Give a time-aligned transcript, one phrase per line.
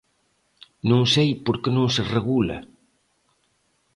[0.89, 2.57] Non sei por que non se regula.